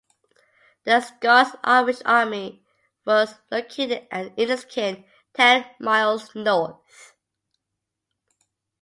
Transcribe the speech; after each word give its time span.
The 0.83 0.99
Scots-Irish 1.01 2.01
army 2.05 2.65
was 3.05 3.35
located 3.51 4.07
at 4.09 4.35
Inniskeen, 4.35 5.05
ten 5.35 5.63
miles 5.79 6.33
north. 6.33 7.13